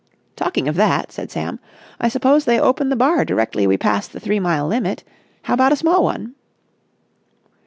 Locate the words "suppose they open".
2.09-2.89